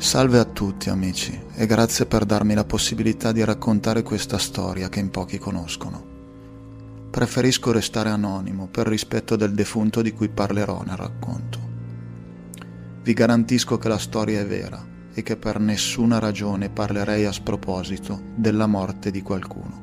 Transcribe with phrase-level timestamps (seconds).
[0.00, 5.00] Salve a tutti amici e grazie per darmi la possibilità di raccontare questa storia che
[5.00, 6.06] in pochi conoscono.
[7.10, 11.58] Preferisco restare anonimo per rispetto del defunto di cui parlerò nel racconto.
[13.02, 18.22] Vi garantisco che la storia è vera e che per nessuna ragione parlerei a sproposito
[18.36, 19.82] della morte di qualcuno.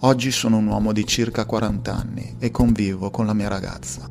[0.00, 4.09] Oggi sono un uomo di circa 40 anni e convivo con la mia ragazza.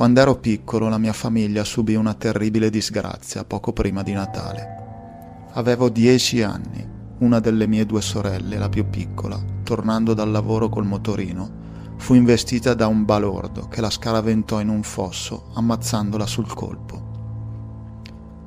[0.00, 5.48] Quando ero piccolo la mia famiglia subì una terribile disgrazia poco prima di Natale.
[5.52, 6.88] Avevo dieci anni.
[7.18, 11.50] Una delle mie due sorelle, la più piccola, tornando dal lavoro col motorino,
[11.98, 18.06] fu investita da un balordo che la scaraventò in un fosso ammazzandola sul colpo.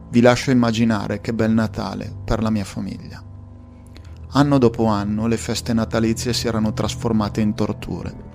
[0.09, 3.23] Vi lascio immaginare che bel Natale per la mia famiglia.
[4.29, 8.31] Anno dopo anno le feste natalizie si erano trasformate in torture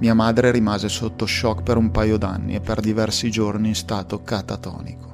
[0.00, 4.22] mia madre rimase sotto shock per un paio d'anni e per diversi giorni in stato
[4.22, 5.08] catatonico.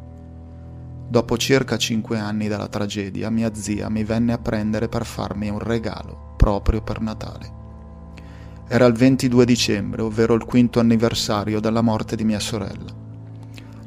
[1.08, 5.58] Dopo circa cinque anni dalla tragedia, mia zia mi venne a prendere per farmi un
[5.58, 7.52] regalo proprio per Natale.
[8.68, 13.04] Era il 22 dicembre, ovvero il quinto anniversario della morte di mia sorella.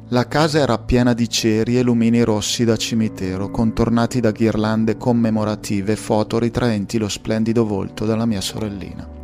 [0.08, 5.92] La casa era piena di ceri e lumini rossi da cimitero, contornati da ghirlande commemorative
[5.92, 9.19] e foto ritraenti lo splendido volto della mia sorellina.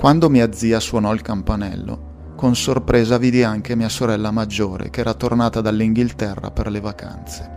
[0.00, 5.12] Quando mia zia suonò il campanello, con sorpresa vidi anche mia sorella maggiore che era
[5.12, 7.50] tornata dall'Inghilterra per le vacanze.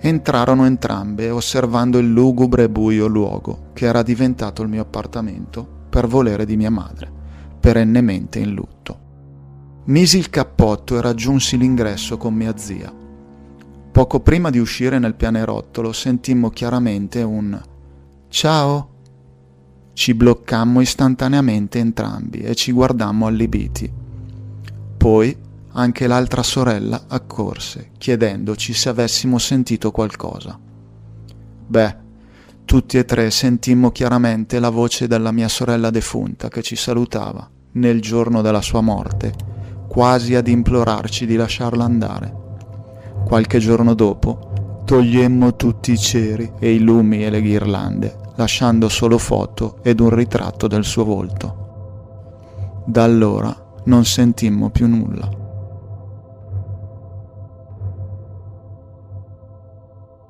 [0.00, 6.06] Entrarono entrambe osservando il lugubre e buio luogo che era diventato il mio appartamento per
[6.06, 7.12] volere di mia madre,
[7.60, 8.98] perennemente in lutto.
[9.84, 12.90] Misi il cappotto e raggiunsi l'ingresso con mia zia.
[13.92, 17.60] Poco prima di uscire nel pianerottolo sentimmo chiaramente un
[18.30, 18.93] Ciao
[19.94, 23.90] ci bloccammo istantaneamente entrambi e ci guardammo allibiti.
[24.96, 25.36] Poi
[25.76, 30.58] anche l'altra sorella accorse, chiedendoci se avessimo sentito qualcosa.
[31.66, 31.96] Beh,
[32.64, 38.00] tutti e tre sentimmo chiaramente la voce della mia sorella defunta che ci salutava nel
[38.00, 39.32] giorno della sua morte,
[39.88, 42.42] quasi ad implorarci di lasciarla andare.
[43.24, 49.18] Qualche giorno dopo togliemmo tutti i ceri e i lumi e le ghirlande lasciando solo
[49.18, 52.82] foto ed un ritratto del suo volto.
[52.84, 55.43] Da allora non sentimmo più nulla.